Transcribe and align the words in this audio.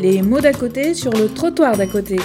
Les 0.00 0.22
mots 0.22 0.40
d'à 0.40 0.54
côté 0.54 0.94
sur 0.94 1.12
le 1.12 1.28
trottoir 1.28 1.76
d'à 1.76 1.86
côté. 1.86 2.16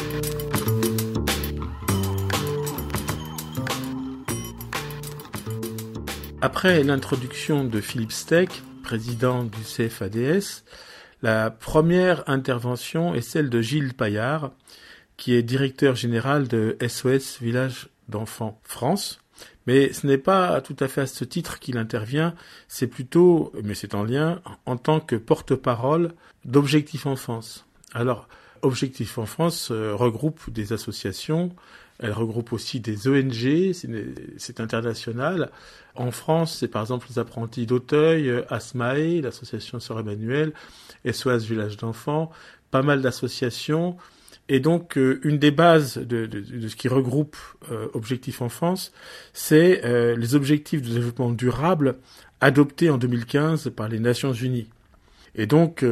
Après 6.40 6.84
l'introduction 6.84 7.66
de 7.66 7.82
Philippe 7.82 8.14
Steck, 8.14 8.50
président 8.82 9.44
du 9.44 9.60
CFADS, 9.60 10.64
la 11.22 11.52
première 11.52 12.24
intervention 12.30 13.14
est 13.14 13.20
celle 13.20 13.50
de 13.50 13.62
Gilles 13.62 13.94
Paillard, 13.94 14.52
qui 15.18 15.34
est 15.34 15.44
directeur 15.44 15.96
général 15.96 16.48
de 16.48 16.78
SOS 16.82 17.42
Village 17.42 17.90
d'Enfants 18.08 18.58
France. 18.64 19.20
Mais 19.68 19.92
ce 19.94 20.06
n'est 20.08 20.18
pas 20.18 20.62
tout 20.62 20.76
à 20.80 20.88
fait 20.88 21.02
à 21.02 21.08
ce 21.08 21.24
titre 21.24 21.60
qu'il 21.60 21.78
intervient, 21.78 22.36
c'est 22.68 22.88
plutôt, 22.88 23.52
mais 23.64 23.74
c'est 23.74 23.96
en 23.96 24.04
lien, 24.04 24.42
en 24.66 24.78
tant 24.78 25.00
que 25.00 25.16
porte-parole 25.16 26.14
d'Objectif 26.46 27.06
Enfance. 27.06 27.66
Alors, 27.94 28.28
Objectif 28.62 29.18
Enfance 29.18 29.70
euh, 29.72 29.94
regroupe 29.94 30.50
des 30.50 30.74
associations, 30.74 31.52
elle 32.00 32.12
regroupe 32.12 32.52
aussi 32.52 32.80
des 32.80 33.08
ONG, 33.08 33.74
c'est 34.38 34.60
international. 34.60 35.50
En 35.96 36.12
France, 36.12 36.58
c'est 36.60 36.68
par 36.68 36.82
exemple 36.82 37.08
les 37.10 37.20
apprentis 37.20 37.66
d'Auteuil, 37.66 38.30
euh, 38.30 38.44
Asmae, 38.50 39.22
l'association 39.22 39.80
Sœur 39.80 40.00
Emmanuel, 40.00 40.52
SOS 41.10 41.44
Village 41.46 41.78
d'Enfants, 41.78 42.32
pas 42.72 42.82
mal 42.82 43.02
d'associations 43.02 43.98
et 44.48 44.60
donc, 44.60 44.98
euh, 44.98 45.20
une 45.24 45.40
des 45.40 45.52
bases 45.52 45.98
de, 45.98 46.30
ce 46.68 46.76
qui 46.76 46.88
regroupe 46.88 47.36
euh, 47.72 47.88
Objectif 47.94 48.42
Enfance, 48.42 48.92
c'est 49.34 49.84
euh, 49.86 50.16
les 50.16 50.36
objectifs 50.36 50.84
de 50.84 50.94
développement 50.94 51.32
durable 51.32 51.98
adoptés 52.42 52.92
en 52.92 52.98
2015 52.98 53.72
par 53.76 53.88
les 53.88 54.00
Nations 54.00 54.34
Unies. 54.34 54.70
Et 55.38 55.48
donc, 55.48 55.84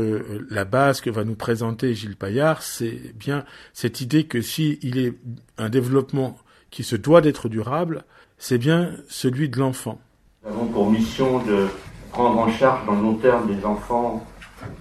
la 0.49 0.63
base 0.63 1.01
que 1.01 1.09
va 1.09 1.25
nous 1.25 1.35
présenter 1.35 1.93
Gilles 1.93 2.15
Paillard, 2.15 2.61
c'est 2.61 3.13
bien 3.15 3.43
cette 3.73 3.99
idée 3.99 4.23
que 4.23 4.41
s'il 4.41 4.77
il 4.81 4.97
est 4.97 5.15
un 5.57 5.67
développement 5.67 6.37
qui 6.71 6.85
se 6.85 6.95
doit 6.95 7.19
d'être 7.19 7.49
durable, 7.49 8.05
c'est 8.37 8.57
bien 8.57 8.91
celui 9.09 9.49
de 9.49 9.59
l'enfant. 9.59 9.99
Nous 10.45 10.49
avons 10.49 10.67
pour 10.67 10.89
mission 10.89 11.43
de 11.43 11.67
prendre 12.13 12.39
en 12.39 12.49
charge 12.53 12.85
dans 12.85 12.95
le 12.95 13.01
long 13.01 13.15
terme 13.15 13.53
des 13.53 13.65
enfants 13.65 14.25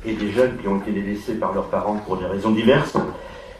et 0.04 0.14
des 0.14 0.30
jeunes 0.30 0.56
qui 0.58 0.68
ont 0.68 0.78
été 0.78 0.92
délaissés 0.92 1.34
par 1.34 1.52
leurs 1.52 1.68
parents 1.68 1.96
pour 1.96 2.18
des 2.18 2.26
raisons 2.26 2.52
diverses 2.52 2.96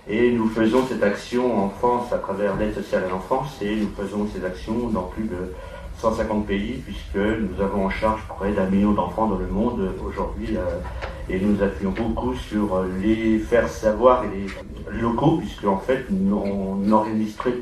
et 0.09 0.33
nous 0.33 0.49
faisons 0.49 0.85
cette 0.89 1.03
action 1.03 1.65
en 1.65 1.69
France 1.69 2.13
à 2.13 2.19
travers 2.19 2.57
l'aide 2.57 2.75
sociale 2.75 3.05
à 3.05 3.09
l'enfance 3.09 3.59
et 3.63 3.77
nous 3.77 3.91
faisons 3.97 4.27
ces 4.35 4.45
actions 4.45 4.89
dans 4.89 5.03
plus 5.03 5.25
de 5.25 5.53
150 5.99 6.47
pays 6.47 6.83
puisque 6.85 7.17
nous 7.17 7.63
avons 7.63 7.87
en 7.87 7.91
charge 7.91 8.23
près 8.29 8.53
d'un 8.53 8.67
million 8.67 8.93
d'enfants 8.93 9.27
dans 9.27 9.39
le 9.39 9.47
monde 9.47 9.93
aujourd'hui 10.05 10.57
euh, 10.57 10.81
et 11.29 11.39
nous 11.39 11.63
appuyons 11.63 11.93
beaucoup 11.93 12.35
sur 12.35 12.83
les 13.01 13.39
faire 13.39 13.69
savoir 13.69 14.25
et 14.25 14.29
les 14.29 15.01
locaux 15.01 15.37
puisque 15.39 15.65
en 15.67 15.79
fait 15.79 16.07
on 16.11 16.73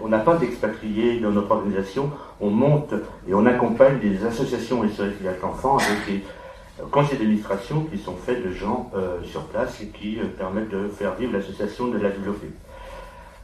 on 0.03 0.09
n'a 0.09 0.19
pas 0.19 0.37
d'expatriés 0.37 1.21
dans 1.21 1.31
notre 1.31 1.51
organisation, 1.51 2.11
on 2.41 2.51
monte 2.51 2.95
et 3.29 3.35
on 3.35 3.47
accompagne 3.47 3.99
des 4.01 4.25
associations 4.25 4.85
et 4.85 4.89
services 4.89 5.19
d'enfants 5.41 5.77
avec 5.77 6.07
des 6.07 6.25
conseils 6.91 7.19
d'administration 7.19 7.85
qui 7.85 7.99
sont 7.99 8.17
faits 8.17 8.45
de 8.45 8.53
gens 8.53 8.91
euh, 8.95 9.23
sur 9.25 9.45
place 9.45 9.81
et 9.81 9.89
qui 9.89 10.19
euh, 10.19 10.25
permettent 10.37 10.71
de 10.71 10.89
faire 10.89 11.15
vivre 11.15 11.33
l'association, 11.33 11.89
de 11.89 11.99
la 11.99 12.11
développer. 12.11 12.49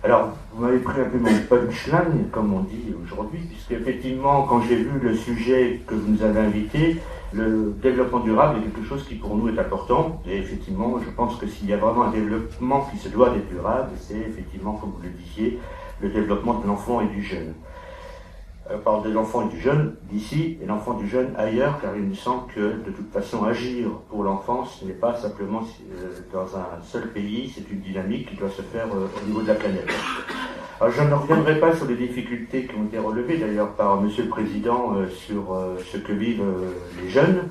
Alors, 0.05 0.29
vous 0.53 0.63
m'avez 0.63 0.79
pris 0.79 1.01
un 1.01 1.05
peu 1.05 1.19
mon 1.19 1.37
punchline, 1.49 2.29
comme 2.31 2.53
on 2.53 2.61
dit 2.61 2.95
aujourd'hui, 3.03 3.41
puisque 3.41 3.73
effectivement, 3.73 4.43
quand 4.43 4.61
j'ai 4.61 4.77
vu 4.77 5.01
le 5.03 5.15
sujet 5.15 5.81
que 5.87 5.95
vous 5.95 6.13
nous 6.13 6.23
avez 6.23 6.41
invité, 6.41 6.99
le 7.33 7.75
développement 7.83 8.21
durable 8.21 8.59
est 8.59 8.63
quelque 8.63 8.87
chose 8.87 9.05
qui 9.09 9.17
pour 9.17 9.37
nous 9.37 9.49
est 9.49 9.59
important. 9.59 10.23
Et 10.27 10.37
effectivement, 10.37 10.99
je 11.05 11.11
pense 11.11 11.37
que 11.37 11.47
s'il 11.47 11.69
y 11.69 11.73
a 11.73 11.77
vraiment 11.77 12.05
un 12.05 12.11
développement 12.11 12.89
qui 12.93 12.99
se 12.99 13.09
doit 13.09 13.31
d'être 13.31 13.49
durable, 13.49 13.91
c'est 13.99 14.19
effectivement, 14.19 14.75
comme 14.75 14.91
vous 14.91 15.03
le 15.03 15.11
disiez, 15.11 15.59
le 16.01 16.11
développement 16.11 16.61
de 16.61 16.67
l'enfant 16.67 17.01
et 17.01 17.07
du 17.07 17.23
jeune. 17.23 17.55
Euh, 18.71 18.79
parle 18.79 19.05
de 19.05 19.11
l'enfant 19.11 19.47
et 19.47 19.53
du 19.53 19.61
jeune 19.61 19.95
d'ici 20.11 20.59
et 20.61 20.67
l'enfant 20.67 20.95
du 20.95 21.09
jeune 21.09 21.35
ailleurs, 21.37 21.79
car 21.81 21.95
il 21.97 22.03
me 22.03 22.15
semble 22.15 22.53
que 22.53 22.61
de 22.61 22.91
toute 22.91 23.13
façon 23.13 23.45
agir 23.45 23.91
pour 24.09 24.25
l'enfance 24.25 24.83
n'est 24.85 24.93
pas 24.93 25.15
simplement 25.15 25.61
euh, 25.61 26.19
dans 26.33 26.57
un 26.57 26.83
seul 26.83 27.13
pays, 27.13 27.53
c'est 27.55 27.71
une 27.71 27.81
dynamique 27.81 28.31
qui 28.31 28.37
doit 28.37 28.51
se 28.51 28.63
faire 28.63 28.87
euh, 28.87 29.07
au 29.23 29.27
niveau 29.27 29.43
de 29.43 29.49
la 29.49 29.55
planète. 29.55 29.89
Alors, 30.81 30.93
je 30.93 31.01
ne 31.01 31.15
reviendrai 31.15 31.61
pas 31.61 31.75
sur 31.77 31.87
les 31.87 31.95
difficultés 31.95 32.67
qui 32.67 32.75
ont 32.75 32.85
été 32.85 32.99
relevées 32.99 33.39
d'ailleurs 33.39 33.73
par 33.75 34.01
Monsieur 34.01 34.25
le 34.25 34.29
Président 34.29 34.95
sur 35.09 35.59
ce 35.91 35.97
que 35.97 36.13
vivent 36.13 36.45
les 37.01 37.09
jeunes, 37.09 37.49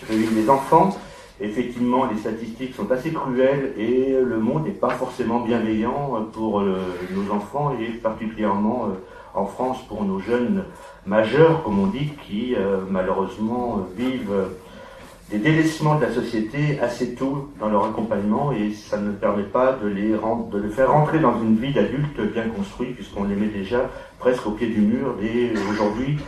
ce 0.00 0.06
que 0.06 0.14
vivent 0.14 0.34
les 0.34 0.48
enfants. 0.48 0.96
Effectivement, 1.38 2.06
les 2.06 2.16
statistiques 2.16 2.74
sont 2.74 2.90
assez 2.90 3.12
cruelles 3.12 3.74
et 3.76 4.16
le 4.18 4.38
monde 4.38 4.64
n'est 4.64 4.70
pas 4.70 4.88
forcément 4.88 5.40
bienveillant 5.40 6.26
pour 6.32 6.62
nos 6.62 7.30
enfants 7.30 7.76
et 7.78 7.88
particulièrement 7.98 8.88
en 9.34 9.46
France 9.46 9.78
pour 9.88 10.04
nos 10.04 10.18
jeunes 10.18 10.64
majeurs, 11.06 11.62
comme 11.62 11.78
on 11.78 11.86
dit, 11.86 12.12
qui 12.26 12.54
euh, 12.54 12.78
malheureusement 12.88 13.86
vivent 13.96 14.48
des 15.32 15.38
délaissements 15.38 15.94
de 15.94 16.02
la 16.02 16.12
société 16.12 16.78
assez 16.80 17.14
tôt 17.14 17.50
dans 17.58 17.70
leur 17.70 17.86
accompagnement 17.86 18.52
et 18.52 18.72
ça 18.72 18.98
ne 18.98 19.12
permet 19.12 19.44
pas 19.44 19.72
de 19.82 19.88
les, 19.88 20.14
faire 20.70 20.92
rentrer 20.92 21.20
dans 21.20 21.40
une 21.40 21.56
vie 21.56 21.72
d'adulte 21.72 22.20
bien 22.34 22.48
construite 22.48 22.96
puisqu'on 22.96 23.24
les 23.24 23.34
met 23.34 23.46
déjà 23.46 23.88
presque 24.18 24.46
au 24.46 24.50
pied 24.50 24.68
du 24.68 24.82
mur 24.82 25.14
et 25.22 25.54
aujourd'hui 25.70 26.18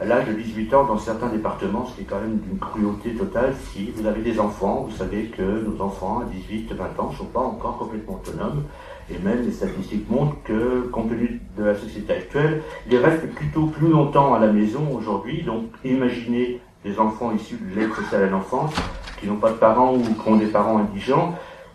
à 0.00 0.04
l'âge 0.04 0.28
de 0.28 0.34
18 0.34 0.72
ans 0.74 0.84
dans 0.84 0.98
certains 0.98 1.26
départements, 1.26 1.86
ce 1.86 1.96
qui 1.96 2.02
est 2.02 2.04
quand 2.04 2.20
même 2.20 2.38
d'une 2.38 2.58
cruauté 2.60 3.10
totale. 3.14 3.54
Si 3.72 3.90
vous 3.96 4.06
avez 4.06 4.22
des 4.22 4.38
enfants, 4.38 4.86
vous 4.88 4.96
savez 4.96 5.24
que 5.24 5.42
nos 5.42 5.82
enfants 5.82 6.20
à 6.20 6.24
18, 6.26 6.72
20 6.72 7.00
ans 7.02 7.10
ne 7.10 7.16
sont 7.16 7.24
pas 7.24 7.40
encore 7.40 7.78
complètement 7.78 8.20
autonomes 8.24 8.62
et 9.10 9.18
même 9.18 9.42
les 9.42 9.52
statistiques 9.52 10.08
montrent 10.10 10.36
que, 10.44 10.88
compte 10.92 11.08
tenu 11.08 11.40
de 11.56 11.64
la 11.64 11.74
société 11.74 12.12
actuelle, 12.12 12.62
ils 12.90 12.98
restent 12.98 13.28
plutôt 13.34 13.66
plus 13.66 13.88
longtemps 13.88 14.34
à 14.34 14.38
la 14.38 14.52
maison 14.52 14.82
aujourd'hui. 14.94 15.42
Donc, 15.42 15.64
imaginez 15.84 16.60
des 16.84 16.98
enfants 16.98 17.32
issus 17.32 17.56
de 17.56 17.80
l'aide 17.80 17.92
sociale 17.92 18.24
à 18.24 18.26
l'enfance, 18.28 18.74
qui 19.20 19.26
n'ont 19.26 19.36
pas 19.36 19.50
de 19.50 19.56
parents 19.56 19.94
ou 19.94 20.02
qui 20.02 20.28
ont 20.28 20.36
des 20.36 20.46
parents 20.46 20.78
indigents, 20.78 21.34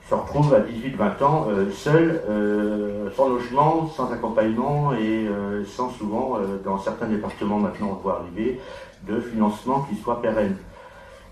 se 0.09 0.13
retrouvent 0.13 0.53
à 0.53 0.59
18-20 0.59 1.23
ans 1.23 1.47
euh, 1.49 1.71
seuls, 1.71 2.21
euh, 2.29 3.09
sans 3.16 3.29
logement, 3.29 3.88
sans 3.88 4.11
accompagnement 4.11 4.94
et 4.94 5.27
euh, 5.27 5.63
sans 5.65 5.89
souvent, 5.89 6.38
dans 6.63 6.77
certains 6.77 7.07
départements 7.07 7.59
maintenant 7.59 7.89
on 7.91 8.01
voit 8.01 8.21
arriver, 8.21 8.59
de 9.07 9.19
financement 9.19 9.85
qui 9.89 9.95
soit 9.95 10.21
pérenne. 10.21 10.57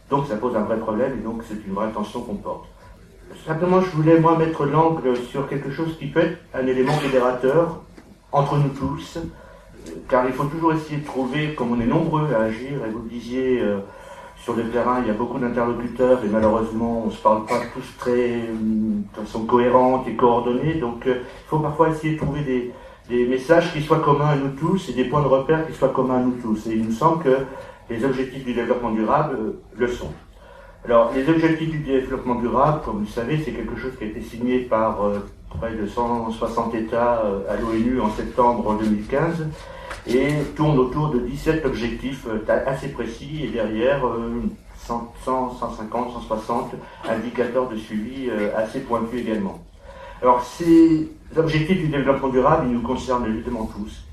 Donc 0.10 0.28
ça 0.28 0.36
pose 0.36 0.56
un 0.56 0.64
vrai 0.64 0.78
problème 0.78 1.14
et 1.20 1.24
donc 1.24 1.44
c'est 1.48 1.66
une 1.66 1.74
vraie 1.74 1.92
tension 1.92 2.22
qu'on 2.22 2.36
porte. 2.36 2.66
Simplement, 3.46 3.82
je 3.82 3.90
voulais, 3.90 4.20
moi, 4.20 4.38
mettre 4.38 4.66
l'angle 4.66 5.16
sur 5.18 5.48
quelque 5.48 5.72
chose 5.72 5.98
qui 5.98 6.08
peut 6.08 6.20
être 6.20 6.38
un 6.54 6.66
élément 6.68 6.94
fédérateur 6.94 7.82
entre 8.32 8.58
nous 8.58 8.70
tous, 8.70 9.20
car 10.08 10.26
il 10.26 10.34
faut 10.34 10.46
toujours 10.46 10.74
essayer 10.74 10.98
de 10.98 11.06
trouver, 11.06 11.56
comme 11.56 11.72
on 11.72 11.82
est 11.82 11.88
nombreux 11.88 12.34
à 12.34 12.44
agir, 12.44 12.86
et 12.86 12.90
vous 12.90 13.04
le 13.04 13.10
disiez, 13.10 13.62
euh, 13.62 13.80
sur 14.44 14.56
le 14.56 14.64
terrain, 14.70 15.00
il 15.02 15.08
y 15.08 15.10
a 15.12 15.14
beaucoup 15.14 15.38
d'interlocuteurs, 15.38 16.24
et 16.24 16.28
malheureusement, 16.28 17.04
on 17.04 17.08
ne 17.08 17.12
se 17.12 17.22
parle 17.22 17.46
pas 17.46 17.60
tous 17.74 17.98
très, 18.00 18.48
de 18.50 19.04
façon 19.26 19.46
cohérente 19.46 20.08
et 20.08 20.16
coordonnée, 20.16 20.76
donc 20.76 21.06
euh, 21.08 21.18
il 21.20 21.48
faut 21.48 21.60
parfois 21.60 21.90
essayer 21.90 22.14
de 22.14 22.20
trouver 22.20 22.42
des, 22.42 22.74
messages 23.28 23.74
qui 23.74 23.82
soient 23.82 24.00
communs 24.00 24.30
à 24.30 24.36
nous 24.38 24.52
tous, 24.52 24.90
et 24.90 24.94
des 24.94 25.04
points 25.04 25.22
de 25.22 25.28
repère 25.28 25.68
qui 25.68 25.74
soient 25.74 25.90
communs 25.90 26.18
à 26.18 26.22
nous 26.22 26.38
tous. 26.42 26.68
Et 26.68 26.76
il 26.76 26.86
nous 26.86 26.94
semble 26.94 27.22
que 27.22 27.38
les 27.90 28.06
objectifs 28.06 28.46
du 28.46 28.54
développement 28.54 28.92
durable 28.92 29.36
euh, 29.38 29.62
le 29.76 29.88
sont. 29.88 30.12
Alors, 30.84 31.12
les 31.14 31.30
objectifs 31.30 31.70
du 31.70 31.78
développement 31.78 32.36
durable, 32.36 32.82
comme 32.84 32.96
vous 32.96 33.02
le 33.02 33.06
savez, 33.06 33.38
c'est 33.38 33.52
quelque 33.52 33.76
chose 33.76 33.92
qui 34.00 34.04
a 34.04 34.08
été 34.08 34.22
signé 34.22 34.62
par 34.62 35.06
euh, 35.06 35.20
près 35.60 35.76
de 35.76 35.86
160 35.86 36.74
États 36.74 37.22
euh, 37.24 37.42
à 37.48 37.56
l'ONU 37.56 38.02
en 38.02 38.10
septembre 38.10 38.76
2015 38.80 39.48
et 40.08 40.30
tourne 40.56 40.80
autour 40.80 41.10
de 41.10 41.20
17 41.20 41.68
objectifs 41.68 42.26
euh, 42.28 42.44
assez 42.66 42.88
précis 42.88 43.42
et 43.44 43.50
derrière 43.50 44.02
100, 44.76 45.14
150, 45.24 46.14
160 46.14 46.72
indicateurs 47.08 47.70
de 47.70 47.76
suivi 47.76 48.32
assez 48.56 48.80
pointus 48.80 49.22
également. 49.22 49.60
Alors, 50.24 50.42
ces 50.42 51.12
objectifs 51.38 51.80
du 51.80 51.90
développement 51.90 52.30
durable, 52.30 52.66
ils 52.68 52.74
nous 52.74 52.82
concernent 52.82 53.28
évidemment 53.28 53.70
tous. 53.78 54.04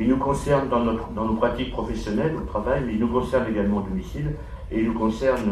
Ils 0.00 0.08
nous 0.08 0.16
concernent 0.16 0.68
dans, 0.68 0.82
notre, 0.82 1.10
dans 1.10 1.26
nos 1.26 1.34
pratiques 1.34 1.70
professionnelles, 1.70 2.34
au 2.36 2.40
travail, 2.40 2.82
mais 2.84 2.94
ils 2.94 2.98
nous 2.98 3.08
concernent 3.08 3.48
également 3.48 3.78
au 3.78 3.82
domicile 3.82 4.32
et 4.70 4.82
nous 4.82 4.92
concerne 4.92 5.50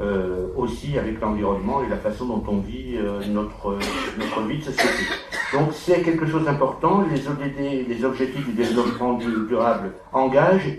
euh, 0.00 0.48
aussi 0.56 0.98
avec 0.98 1.20
l'environnement 1.20 1.82
et 1.82 1.88
la 1.88 1.96
façon 1.96 2.26
dont 2.26 2.44
on 2.46 2.58
vit 2.58 2.96
euh, 2.96 3.20
notre, 3.28 3.78
notre 4.18 4.42
vie 4.42 4.58
de 4.58 4.64
société. 4.64 5.04
Donc 5.52 5.70
c'est 5.72 6.02
quelque 6.02 6.26
chose 6.26 6.44
d'important, 6.44 7.04
les 7.10 7.26
ODD, 7.26 7.88
les 7.88 8.04
objectifs 8.04 8.46
du 8.46 8.52
développement 8.52 9.14
durable 9.14 9.92
engagent, 10.12 10.78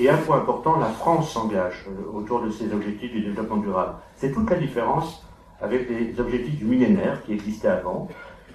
et 0.00 0.08
un 0.08 0.16
point 0.16 0.38
important, 0.38 0.78
la 0.78 0.86
France 0.86 1.32
s'engage 1.32 1.86
euh, 1.88 2.16
autour 2.16 2.42
de 2.42 2.50
ces 2.50 2.72
objectifs 2.72 3.12
du 3.12 3.20
développement 3.20 3.58
durable. 3.58 3.94
C'est 4.16 4.32
toute 4.32 4.48
la 4.48 4.56
différence 4.56 5.24
avec 5.60 5.88
les 5.90 6.18
objectifs 6.20 6.56
du 6.56 6.64
millénaire 6.64 7.22
qui 7.24 7.32
existaient 7.32 7.68
avant, 7.68 8.08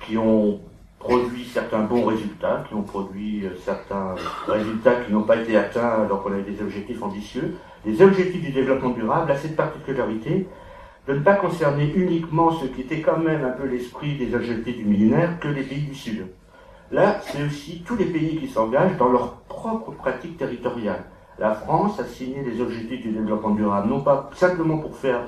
qui 0.05 0.17
ont 0.17 0.61
produit 0.99 1.43
certains 1.43 1.81
bons 1.81 2.05
résultats, 2.05 2.63
qui 2.67 2.75
ont 2.75 2.81
produit 2.81 3.43
certains 3.65 4.15
résultats 4.47 4.95
qui 5.01 5.11
n'ont 5.11 5.23
pas 5.23 5.35
été 5.35 5.57
atteints 5.57 6.03
alors 6.05 6.23
qu'on 6.23 6.31
avait 6.31 6.49
des 6.49 6.61
objectifs 6.61 7.03
ambitieux, 7.03 7.55
les 7.85 8.01
objectifs 8.01 8.41
du 8.41 8.51
développement 8.51 8.91
durable 8.91 9.31
a 9.31 9.35
cette 9.35 9.55
particularité 9.55 10.47
de 11.07 11.13
ne 11.13 11.19
pas 11.19 11.35
concerner 11.35 11.91
uniquement 11.95 12.51
ce 12.51 12.65
qui 12.65 12.81
était 12.81 13.01
quand 13.01 13.17
même 13.17 13.43
un 13.43 13.49
peu 13.49 13.65
l'esprit 13.67 14.15
des 14.15 14.33
objectifs 14.33 14.77
du 14.77 14.85
millénaire 14.85 15.39
que 15.39 15.49
les 15.49 15.63
pays 15.63 15.81
du 15.81 15.95
Sud. 15.95 16.27
Là, 16.91 17.19
c'est 17.23 17.43
aussi 17.43 17.83
tous 17.85 17.95
les 17.95 18.05
pays 18.05 18.37
qui 18.37 18.47
s'engagent 18.47 18.97
dans 18.97 19.09
leur 19.09 19.33
propre 19.49 19.91
pratique 19.91 20.37
territoriale. 20.37 21.03
La 21.39 21.53
France 21.53 21.99
a 21.99 22.05
signé 22.05 22.43
des 22.43 22.61
objectifs 22.61 23.01
du 23.01 23.11
développement 23.11 23.49
durable, 23.49 23.89
non 23.89 24.01
pas 24.01 24.29
simplement 24.35 24.77
pour 24.77 24.95
faire 24.95 25.21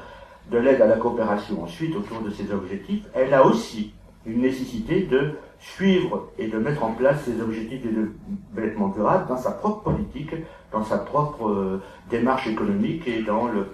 de 0.52 0.58
l'aide 0.58 0.82
à 0.82 0.88
la 0.88 0.98
coopération 0.98 1.64
ensuite 1.64 1.96
autour 1.96 2.22
de 2.22 2.30
ces 2.30 2.52
objectifs, 2.52 3.04
elle 3.14 3.34
a 3.34 3.46
aussi 3.46 3.94
une 4.26 4.42
nécessité 4.42 5.02
de 5.02 5.34
suivre 5.74 6.30
et 6.38 6.48
de 6.48 6.58
mettre 6.58 6.84
en 6.84 6.92
place 6.92 7.24
ces 7.24 7.42
objectifs 7.42 7.84
de 7.84 8.12
développement 8.54 8.90
durable 8.90 9.28
dans 9.28 9.38
sa 9.38 9.52
propre 9.52 9.92
politique, 9.92 10.34
dans 10.72 10.84
sa 10.84 11.00
propre 11.00 11.50
euh, 11.50 11.82
démarche 12.10 12.48
économique 12.48 13.08
et 13.08 13.24
dans, 13.24 13.48
le, 13.48 13.68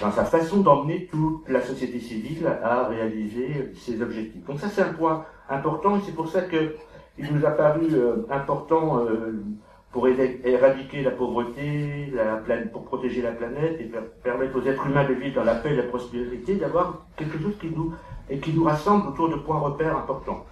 dans 0.00 0.10
sa 0.10 0.24
façon 0.24 0.60
d'emmener 0.60 1.08
toute 1.10 1.48
la 1.48 1.60
société 1.60 2.00
civile 2.00 2.46
à 2.62 2.88
réaliser 2.88 3.72
ces 3.76 4.02
objectifs. 4.02 4.44
Donc 4.46 4.58
ça 4.58 4.68
c'est 4.68 4.82
un 4.82 4.92
point 4.92 5.24
important 5.48 5.96
et 5.96 6.00
c'est 6.04 6.14
pour 6.14 6.28
ça 6.28 6.42
que 6.42 6.74
il 7.18 7.32
nous 7.32 7.44
a 7.44 7.50
paru 7.50 7.88
euh, 7.92 8.26
important 8.30 9.00
euh, 9.00 9.42
pour 9.92 10.08
éradiquer 10.08 11.02
la 11.02 11.10
pauvreté, 11.10 12.10
la 12.14 12.56
pour 12.72 12.84
protéger 12.84 13.20
la 13.20 13.32
planète 13.32 13.78
et 13.78 13.90
permettre 14.24 14.56
aux 14.58 14.62
êtres 14.62 14.86
humains 14.86 15.06
de 15.06 15.12
vivre 15.12 15.36
dans 15.36 15.44
la 15.44 15.56
paix 15.56 15.72
et 15.72 15.76
la 15.76 15.82
prospérité, 15.82 16.54
d'avoir 16.54 17.04
quelque 17.14 17.38
chose 17.38 17.54
qui 17.60 17.68
nous, 17.68 17.92
et 18.30 18.38
qui 18.38 18.54
nous 18.54 18.64
rassemble 18.64 19.08
autour 19.08 19.28
de 19.28 19.36
points 19.36 19.58
repères 19.58 19.94
importants. 19.94 20.46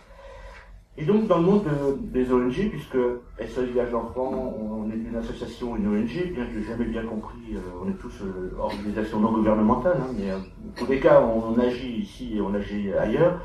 Et 1.00 1.04
donc, 1.06 1.26
dans 1.28 1.38
le 1.38 1.44
monde 1.44 1.64
des 2.12 2.30
ONG, 2.30 2.68
puisque 2.68 2.98
SOS 3.38 3.64
Village 3.68 3.90
d'enfants, 3.90 4.54
on 4.60 4.90
est 4.90 4.96
une 4.96 5.16
association, 5.16 5.74
une 5.76 5.86
ONG, 5.88 6.32
bien 6.34 6.44
que 6.44 6.60
jamais 6.60 6.84
bien 6.84 7.04
compris, 7.04 7.54
euh, 7.54 7.60
on 7.82 7.88
est 7.88 7.94
tous 7.94 8.20
euh, 8.22 8.54
organisation 8.58 9.18
non 9.18 9.32
gouvernementale, 9.32 9.96
hein, 9.98 10.12
mais 10.18 10.30
euh, 10.30 10.36
pour 10.76 10.86
des 10.88 11.00
cas, 11.00 11.22
on, 11.22 11.58
agit 11.58 12.00
ici 12.00 12.36
et 12.36 12.40
on 12.42 12.52
agit 12.52 12.92
ailleurs. 12.92 13.40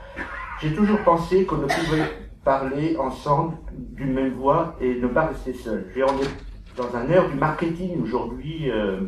J'ai 0.60 0.74
toujours 0.74 1.00
pensé 1.04 1.46
qu'on 1.46 1.58
ne 1.58 1.66
pouvait 1.66 2.04
parler 2.44 2.98
ensemble 2.98 3.56
d'une 3.72 4.12
même 4.12 4.34
voix 4.34 4.76
et 4.82 4.96
ne 4.96 5.08
pas 5.08 5.28
rester 5.28 5.54
seul. 5.54 5.86
on 5.96 6.22
est 6.22 6.76
dans 6.76 6.94
un 6.96 7.08
ère 7.10 7.30
du 7.30 7.36
marketing 7.36 8.04
aujourd'hui 8.04 8.70
euh, 8.70 9.02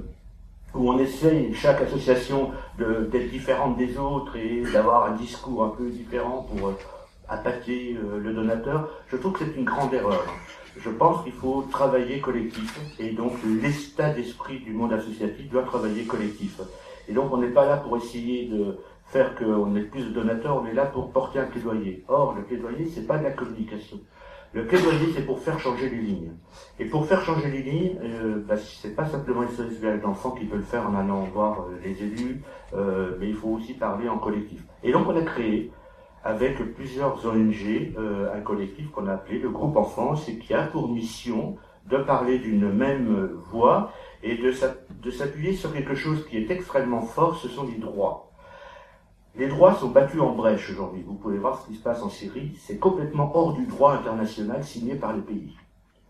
où 0.74 0.90
on 0.90 0.98
essaye, 1.00 1.54
chaque 1.54 1.82
association, 1.82 2.52
d'être 2.78 3.30
différente 3.30 3.78
des 3.78 3.98
autres 3.98 4.36
et 4.38 4.64
d'avoir 4.72 5.12
un 5.12 5.16
discours 5.16 5.66
un 5.66 5.70
peu 5.70 5.90
différent 5.90 6.48
pour 6.50 6.70
euh, 6.70 6.78
attaquer 7.30 7.98
euh, 7.98 8.20
le 8.20 8.34
donateur. 8.34 8.90
Je 9.08 9.18
trouve 9.18 9.34
que 9.34 9.46
c'est 9.46 9.56
une 9.58 9.66
grande 9.66 9.94
erreur. 9.94 10.26
Je 10.80 10.90
pense 10.90 11.24
qu'il 11.24 11.34
faut 11.34 11.66
travailler 11.72 12.20
collectif 12.20 12.80
et 13.00 13.10
donc 13.12 13.34
l'état 13.44 14.12
d'esprit 14.12 14.60
du 14.60 14.74
monde 14.74 14.94
associatif 14.94 15.50
doit 15.50 15.64
travailler 15.64 16.06
collectif. 16.06 16.62
Et 17.08 17.14
donc 17.14 17.34
on 17.34 17.38
n'est 17.38 17.50
pas 17.50 17.66
là 17.66 17.78
pour 17.78 17.98
essayer 17.98 18.48
de 18.48 18.78
faire 19.08 19.36
qu'on 19.36 19.76
ait 19.76 19.84
plus 19.84 20.04
de 20.04 20.10
donateurs, 20.10 20.62
on 20.62 20.66
est 20.66 20.74
là 20.74 20.86
pour 20.86 21.12
porter 21.12 21.40
un 21.40 21.46
plaidoyer. 21.46 22.04
Or, 22.08 22.36
le 22.36 22.44
plaidoyer, 22.44 22.86
c'est 22.86 23.08
pas 23.08 23.18
de 23.18 23.24
la 23.24 23.32
communication. 23.32 24.00
Le 24.54 24.66
plaidoyer, 24.66 25.14
c'est 25.14 25.26
pour 25.26 25.40
faire 25.40 25.60
changer 25.60 25.90
les 25.90 25.98
lignes. 25.98 26.32
Et 26.80 26.86
pour 26.86 27.06
faire 27.06 27.22
changer 27.22 27.50
les 27.50 27.62
lignes, 27.62 27.98
euh, 28.02 28.44
bah, 28.48 28.56
c'est 28.58 28.96
pas 28.96 29.06
simplement 29.06 29.42
les 29.42 29.50
services 29.50 29.82
d'enfants 30.02 30.32
qui 30.32 30.46
peuvent 30.46 30.60
le 30.60 30.64
faire 30.64 30.90
en 30.90 30.96
allant 30.96 31.24
voir 31.34 31.62
euh, 31.62 31.78
les 31.84 32.02
élus, 32.04 32.42
euh, 32.74 33.16
mais 33.20 33.30
il 33.30 33.36
faut 33.36 33.50
aussi 33.50 33.74
parler 33.74 34.10
en 34.10 34.18
collectif. 34.18 34.64
Et 34.84 34.92
donc, 34.92 35.08
on 35.08 35.16
a 35.16 35.22
créé, 35.22 35.72
avec 36.28 36.58
plusieurs 36.76 37.26
ONG, 37.26 37.94
euh, 37.98 38.36
un 38.36 38.42
collectif 38.42 38.92
qu'on 38.92 39.08
a 39.08 39.14
appelé 39.14 39.40
le 39.40 39.50
groupe 39.50 39.78
enfance 39.78 40.28
et 40.28 40.38
qui 40.38 40.54
a 40.54 40.64
pour 40.64 40.90
mission 40.90 41.56
de 41.90 41.96
parler 42.00 42.38
d'une 42.38 42.70
même 42.70 43.32
voix 43.50 43.94
et 44.22 44.36
de 44.36 45.10
s'appuyer 45.10 45.54
sur 45.54 45.72
quelque 45.72 45.96
chose 45.96 46.28
qui 46.28 46.36
est 46.36 46.52
extrêmement 46.52 47.02
fort, 47.02 47.38
ce 47.38 47.48
sont 47.48 47.64
les 47.64 47.78
droits. 47.78 48.30
Les 49.38 49.48
droits 49.48 49.76
sont 49.76 49.88
battus 49.88 50.20
en 50.20 50.34
brèche 50.34 50.70
aujourd'hui. 50.70 51.02
Vous 51.02 51.14
pouvez 51.14 51.38
voir 51.38 51.62
ce 51.62 51.68
qui 51.68 51.76
se 51.76 51.82
passe 51.82 52.04
en 52.04 52.10
Syrie. 52.10 52.52
C'est 52.60 52.78
complètement 52.78 53.32
hors 53.34 53.54
du 53.54 53.66
droit 53.66 53.94
international 53.94 54.66
signé 54.66 54.96
par 54.96 55.14
les 55.14 55.22
pays. 55.22 55.56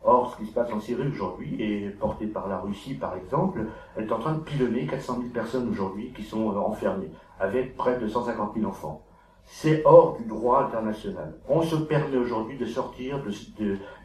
Or, 0.04 0.31
ce 0.31 0.38
qui 0.42 0.50
se 0.50 0.54
passe 0.54 0.74
en 0.74 0.80
Syrie 0.80 1.10
aujourd'hui 1.10 1.62
est 1.62 1.90
porté 1.90 2.25
par 2.25 2.48
la 2.48 2.58
Russie, 2.58 2.96
par 2.96 3.16
exemple. 3.16 3.66
Elle 3.96 4.06
est 4.06 4.12
en 4.12 4.20
train 4.20 4.34
de 4.34 4.40
pilonner 4.40 4.88
400 4.88 5.18
000 5.20 5.25
personnes 5.31 5.70
aujourd'hui 5.70 6.12
qui 6.16 6.24
sont 6.24 6.50
euh, 6.50 6.56
enfermées, 6.56 7.12
avec 7.40 7.75
près 7.75 8.00
de 8.00 8.08
150 8.08 8.56
000 8.56 8.66
enfants. 8.66 9.04
C'est 9.50 9.82
hors 9.86 10.18
du 10.18 10.26
droit 10.26 10.66
international. 10.66 11.34
On 11.48 11.62
se 11.62 11.76
permet 11.78 12.18
aujourd'hui 12.18 12.58
de 12.58 12.66
sortir 12.66 13.22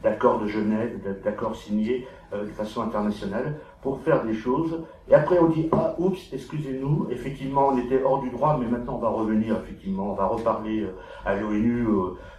d'accords 0.03 0.39
de, 0.39 0.47
Genève, 0.47 1.01
d'accords 1.25 1.57
signés 1.57 2.07
euh, 2.33 2.45
de 2.45 2.51
façon 2.51 2.81
internationale, 2.81 3.59
pour 3.83 4.01
faire 4.03 4.25
des 4.25 4.35
choses. 4.35 4.85
Et 5.09 5.15
après, 5.15 5.41
on 5.41 5.49
dit, 5.49 5.69
ah, 5.73 5.97
oups, 5.99 6.33
excusez-nous, 6.33 7.09
effectivement, 7.11 7.71
on 7.73 7.79
était 7.79 8.03
hors 8.05 8.21
du 8.21 8.31
droit, 8.31 8.57
mais 8.59 8.67
maintenant, 8.67 8.95
on 8.95 9.01
va 9.01 9.09
revenir, 9.09 9.57
effectivement, 9.57 10.13
on 10.13 10.15
va 10.15 10.27
reparler 10.27 10.83
euh, 10.83 10.95
à 11.25 11.35
l'ONU 11.35 11.89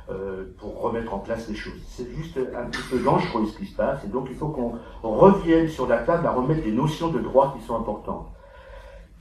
euh, 0.10 0.56
pour 0.58 0.82
remettre 0.82 1.14
en 1.14 1.20
place 1.20 1.48
les 1.50 1.56
choses. 1.56 1.82
C'est 1.88 2.10
juste 2.16 2.38
un 2.38 2.66
petit 2.70 2.82
peu 2.90 3.00
dangereux 3.00 3.46
ce 3.48 3.58
qui 3.58 3.66
se 3.66 3.76
passe, 3.76 4.04
et 4.06 4.08
donc 4.08 4.28
il 4.30 4.36
faut 4.36 4.48
qu'on 4.48 4.80
revienne 5.02 5.68
sur 5.68 5.88
la 5.88 5.98
table 5.98 6.26
à 6.26 6.32
remettre 6.32 6.64
des 6.64 6.72
notions 6.72 7.10
de 7.10 7.20
droit 7.20 7.54
qui 7.58 7.66
sont 7.66 7.76
importantes. 7.76 8.33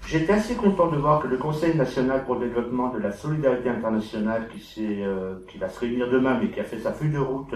J'étais 0.07 0.33
assez 0.33 0.57
content 0.57 0.89
de 0.89 0.97
voir 0.97 1.21
que 1.21 1.29
le 1.29 1.39
Conseil 1.39 1.77
national 1.77 2.25
pour 2.25 2.35
le 2.35 2.49
développement 2.49 2.91
de 2.91 2.99
la 2.99 3.13
solidarité 3.13 3.71
internationale, 3.71 4.49
qui, 4.49 5.03
euh, 5.03 5.37
qui 5.49 5.59
va 5.59 5.69
se 5.69 5.81
réunir 5.81 6.11
demain, 6.11 6.39
mais 6.41 6.51
qui 6.51 6.61
a 6.61 6.65
fait 6.65 6.79
sa 6.79 6.93
feuille 6.93 7.13
de 7.13 7.19
route 7.19 7.55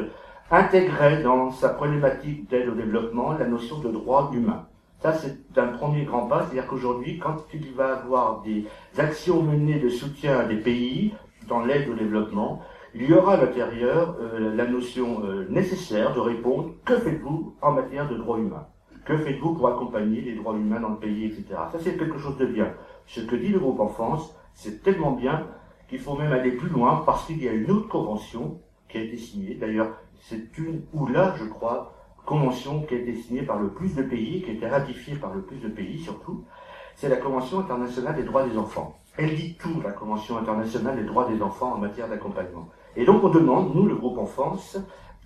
intégrait 0.51 1.23
dans 1.23 1.51
sa 1.51 1.71
problématique 1.71 2.49
d'aide 2.49 2.69
au 2.69 2.75
développement 2.75 3.33
la 3.33 3.47
notion 3.47 3.79
de 3.81 3.91
droit 3.91 4.31
humain. 4.33 4.67
Ça, 5.01 5.13
c'est 5.13 5.37
un 5.59 5.67
premier 5.67 6.05
grand 6.05 6.27
pas, 6.27 6.45
c'est-à-dire 6.45 6.67
qu'aujourd'hui, 6.67 7.19
quand 7.19 7.37
il 7.53 7.73
va 7.75 7.99
avoir 7.99 8.43
des 8.43 8.67
actions 8.97 9.43
menées 9.43 9.79
de 9.79 9.89
soutien 9.89 10.39
à 10.39 10.45
des 10.45 10.57
pays 10.57 11.15
dans 11.49 11.65
l'aide 11.65 11.89
au 11.89 11.95
développement, 11.95 12.63
il 12.95 13.11
y 13.11 13.13
aura 13.13 13.35
à 13.35 13.37
l'intérieur 13.37 14.17
euh, 14.21 14.55
la 14.55 14.67
notion 14.67 15.23
euh, 15.25 15.47
nécessaire 15.51 16.15
de 16.15 16.21
répondre 16.21 16.71
que 16.85 16.97
faites-vous 16.97 17.57
en 17.61 17.73
matière 17.73 18.09
de 18.09 18.17
droits 18.17 18.39
humains 18.39 18.67
Que 19.07 19.17
faites-vous 19.17 19.55
pour 19.55 19.69
accompagner 19.69 20.21
les 20.21 20.35
droits 20.35 20.55
humains 20.55 20.81
dans 20.81 20.91
le 20.91 20.97
pays, 20.97 21.27
etc. 21.27 21.45
Ça, 21.71 21.79
c'est 21.81 21.97
quelque 21.97 22.19
chose 22.19 22.37
de 22.39 22.47
bien. 22.47 22.75
Ce 23.07 23.21
que 23.21 23.37
dit 23.37 23.49
le 23.49 23.61
groupe 23.61 23.79
Enfance, 23.81 24.35
c'est 24.53 24.83
tellement 24.83 25.13
bien 25.13 25.47
qu'il 25.89 26.01
faut 26.01 26.17
même 26.17 26.33
aller 26.33 26.51
plus 26.53 26.69
loin 26.69 27.03
parce 27.07 27.25
qu'il 27.27 27.43
y 27.43 27.49
a 27.49 27.53
une 27.53 27.71
autre 27.71 27.89
convention 27.89 28.59
qui 28.89 28.99
a 28.99 29.03
été 29.03 29.17
signée. 29.17 29.55
D'ailleurs, 29.55 29.93
c'est 30.21 30.59
une 30.59 30.83
ou 30.93 31.07
là, 31.07 31.35
je 31.39 31.45
crois, 31.45 31.95
convention 32.25 32.83
qui 32.83 32.95
a 32.95 32.99
été 32.99 33.15
signée 33.15 33.43
par 33.43 33.61
le 33.61 33.69
plus 33.69 33.95
de 33.95 34.03
pays, 34.03 34.43
qui 34.43 34.51
a 34.51 34.55
été 34.55 34.67
ratifiée 34.67 35.15
par 35.15 35.33
le 35.33 35.43
plus 35.43 35.59
de 35.59 35.69
pays 35.69 36.01
surtout. 36.01 36.45
C'est 36.97 37.09
la 37.09 37.17
Convention 37.17 37.61
internationale 37.61 38.17
des 38.17 38.25
droits 38.25 38.47
des 38.47 38.59
enfants. 38.59 38.99
Elle 39.17 39.35
dit 39.35 39.55
tout, 39.55 39.81
la 39.85 39.93
Convention 39.93 40.37
internationale 40.37 40.97
des 40.97 41.05
droits 41.05 41.29
des 41.29 41.41
enfants 41.41 41.75
en 41.75 41.79
matière 41.79 42.09
d'accompagnement. 42.09 42.69
Et 42.97 43.05
donc 43.05 43.23
on 43.23 43.29
demande, 43.29 43.75
nous, 43.75 43.87
le 43.87 43.95
groupe 43.95 44.19
Enfance, 44.19 44.79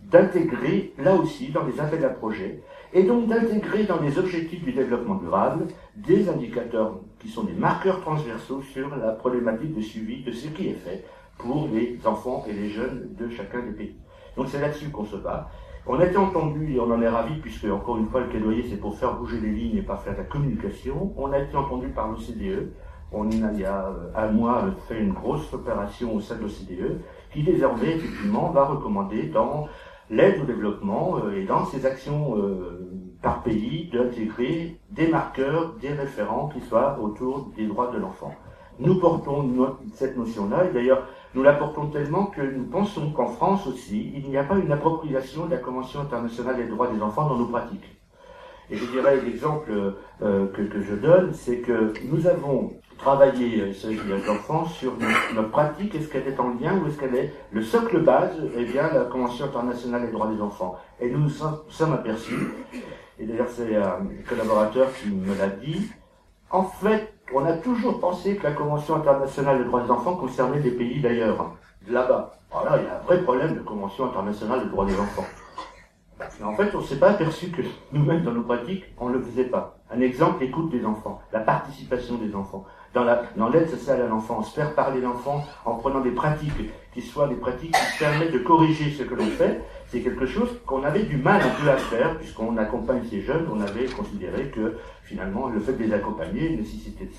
d'intégrer 0.03 0.93
là 0.99 1.15
aussi 1.15 1.51
dans 1.51 1.65
les 1.65 1.81
appels 1.81 2.05
à 2.05 2.11
projets, 2.11 2.63
et 2.93 3.05
donc 3.05 3.29
d'intégrer 3.29 3.85
dans 3.85 4.01
les 4.01 4.19
objectifs 4.19 4.65
du 4.65 4.73
développement 4.73 5.15
durable 5.17 5.67
des 5.97 6.29
indicateurs 6.29 6.99
qui 7.19 7.29
sont 7.29 7.45
des 7.45 7.53
marqueurs 7.53 8.01
transversaux 8.01 8.63
sur 8.63 8.95
la 8.97 9.13
problématique 9.13 9.75
de 9.75 9.81
suivi 9.81 10.23
de 10.23 10.33
ce 10.33 10.49
qui 10.49 10.69
est 10.69 10.75
fait 10.75 11.05
pour 11.39 11.69
les 11.73 11.99
enfants 12.05 12.45
et 12.49 12.53
les 12.53 12.69
jeunes 12.69 13.15
de 13.19 13.29
chacun 13.29 13.63
des 13.63 13.73
pays. 13.73 13.97
Donc 14.37 14.49
c'est 14.49 14.61
là-dessus 14.61 14.91
qu'on 14.91 15.05
se 15.05 15.17
bat. 15.17 15.49
On 15.87 15.99
a 15.99 16.05
été 16.05 16.17
entendu, 16.19 16.75
et 16.75 16.81
on 16.81 16.91
en 16.91 17.01
est 17.01 17.09
ravis, 17.09 17.37
puisque 17.41 17.65
encore 17.65 17.97
une 17.97 18.07
fois 18.07 18.21
le 18.21 18.29
plaidoyer 18.29 18.65
c'est 18.69 18.77
pour 18.77 18.97
faire 18.99 19.15
bouger 19.15 19.41
les 19.41 19.51
lignes 19.51 19.79
et 19.79 19.83
pas 19.83 19.97
faire 19.97 20.13
de 20.13 20.19
la 20.19 20.25
communication. 20.25 21.13
On 21.17 21.33
a 21.33 21.39
été 21.39 21.57
entendu 21.57 21.89
par 21.89 22.09
l'OCDE. 22.09 22.71
On 23.13 23.27
a, 23.29 23.53
il 23.53 23.61
y 23.61 23.65
a 23.65 23.91
un 24.15 24.29
mois, 24.29 24.67
fait 24.89 25.01
une 25.01 25.13
grosse 25.13 25.53
opération 25.53 26.15
au 26.15 26.21
sein 26.21 26.37
de 26.37 26.43
l'OCDE, 26.43 27.01
qui 27.33 27.43
désormais, 27.43 27.97
effectivement, 27.97 28.51
va 28.51 28.67
recommander 28.67 29.25
dans 29.25 29.67
l'aide 30.11 30.41
au 30.43 30.45
développement 30.45 31.19
euh, 31.25 31.37
et 31.37 31.45
dans 31.45 31.65
ses 31.65 31.87
actions 31.87 32.37
euh, 32.37 32.91
par 33.23 33.43
pays 33.43 33.89
d'intégrer 33.93 34.77
des 34.91 35.09
marqueurs, 35.09 35.75
des 35.81 35.93
référents 35.93 36.49
qui 36.49 36.61
soient 36.61 36.99
autour 37.01 37.51
des 37.57 37.67
droits 37.67 37.91
de 37.93 37.99
l'enfant. 37.99 38.35
Nous 38.79 38.99
portons 38.99 39.77
cette 39.95 40.17
notion-là, 40.17 40.65
et 40.65 40.73
d'ailleurs, 40.73 41.07
nous 41.35 41.43
l'apportons 41.43 41.87
tellement 41.89 42.27
que 42.27 42.41
nous 42.41 42.65
pensons 42.65 43.13
qu'en 43.13 43.27
France 43.27 43.67
aussi, 43.67 44.11
il 44.15 44.29
n'y 44.29 44.39
a 44.39 44.45
pas 44.45 44.57
une 44.57 44.73
appropriation 44.73 45.47
de 45.47 45.51
la 45.51 45.59
Convention 45.59 46.01
internationale 46.01 46.57
des 46.57 46.67
droits 46.67 46.89
des 46.89 47.03
enfants 47.03 47.29
dans 47.29 47.37
nos 47.37 47.47
pratiques. 47.47 47.97
Et 48.71 48.77
je 48.77 48.87
dirais 48.87 49.21
l'exemple 49.23 49.71
euh, 50.23 50.47
que, 50.49 50.63
que, 50.63 50.81
je 50.81 50.95
donne, 50.95 51.35
c'est 51.35 51.59
que 51.59 51.93
nous 52.11 52.27
avons 52.27 52.73
travaillé, 53.01 53.61
euh, 53.61 53.73
les 53.91 54.29
enfants, 54.29 54.65
sur 54.65 54.93
notre, 55.35 55.51
pratique, 55.51 55.95
est-ce 55.95 56.09
qu'elle 56.09 56.29
est 56.29 56.39
en 56.39 56.51
lien 56.61 56.79
ou 56.79 56.87
est-ce 56.87 56.99
qu'elle 56.99 57.15
est 57.15 57.33
le 57.51 57.63
socle 57.63 58.01
base, 58.01 58.37
eh 58.57 58.65
bien 58.65 58.93
la 58.93 59.05
Convention 59.05 59.47
internationale 59.47 60.07
des 60.07 60.13
droits 60.13 60.29
des 60.29 60.41
enfants? 60.41 60.79
Et 61.01 61.11
nous 61.11 61.19
nous 61.19 61.31
sommes 61.31 61.93
aperçus, 61.93 62.53
et 63.19 63.25
d'ailleurs 63.25 63.49
c'est 63.49 63.77
un 63.77 64.01
collaborateur 64.29 64.89
qui 64.95 65.09
me 65.09 65.37
l'a 65.37 65.49
dit, 65.49 65.91
en 66.51 66.65
fait, 66.65 67.15
on 67.33 67.45
a 67.45 67.53
toujours 67.55 68.01
pensé 68.01 68.37
que 68.37 68.43
la 68.43 68.53
Convention 68.53 68.97
internationale 68.97 69.59
des 69.59 69.65
droits 69.65 69.83
des 69.83 69.91
enfants 69.91 70.17
concernait 70.17 70.61
des 70.61 70.73
pays 70.73 71.01
d'ailleurs, 71.01 71.53
là-bas. 71.89 72.35
Alors 72.51 72.65
là, 72.65 72.79
il 72.79 72.85
y 72.85 72.89
a 72.89 72.97
un 72.97 73.03
vrai 73.03 73.23
problème 73.23 73.55
de 73.55 73.61
Convention 73.61 74.07
internationale 74.07 74.65
des 74.65 74.71
droits 74.71 74.85
des 74.85 74.99
enfants. 74.99 75.27
En 76.43 76.55
fait, 76.55 76.75
on 76.75 76.81
ne 76.81 76.85
s'est 76.85 76.99
pas 76.99 77.11
aperçu 77.11 77.51
que 77.51 77.63
nous-mêmes, 77.93 78.23
dans 78.23 78.33
nos 78.33 78.43
pratiques, 78.43 78.85
on 78.99 79.09
ne 79.09 79.15
le 79.15 79.23
faisait 79.23 79.45
pas. 79.45 79.79
Un 79.91 80.01
exemple, 80.01 80.41
l'écoute 80.45 80.71
des 80.71 80.85
enfants, 80.85 81.21
la 81.33 81.41
participation 81.41 82.17
des 82.17 82.35
enfants. 82.35 82.67
Dans, 82.93 83.05
la, 83.05 83.23
l'aide 83.53 83.71
sociale 83.71 84.03
à 84.03 84.07
l'enfance, 84.09 84.53
faire 84.53 84.75
parler 84.75 85.01
l'enfant 85.01 85.45
en 85.65 85.75
prenant 85.75 86.01
des 86.01 86.11
pratiques 86.11 86.71
qui 86.93 87.03
soient 87.03 87.29
des 87.29 87.37
pratiques 87.37 87.71
qui 87.73 87.99
permettent 88.01 88.33
de 88.33 88.39
corriger 88.39 88.91
ce 88.91 89.05
que 89.05 89.15
l'on 89.15 89.27
fait, 89.27 89.61
c'est 89.87 90.01
quelque 90.01 90.27
chose 90.27 90.49
qu'on 90.67 90.83
avait 90.83 91.05
du 91.05 91.17
mal 91.17 91.41
un 91.41 91.63
peu 91.63 91.71
à 91.71 91.77
faire, 91.77 92.17
puisqu'on 92.19 92.57
accompagne 92.57 93.03
ces 93.09 93.21
jeunes, 93.21 93.47
on 93.53 93.61
avait 93.61 93.87
considéré 93.87 94.51
que 94.51 94.77
finalement 95.05 95.49
le 95.49 95.61
fait 95.61 95.73
de 95.75 95.85
les 95.85 95.93
accompagner 95.93 96.51
ne 96.51 96.57
nécessitait 96.59 97.11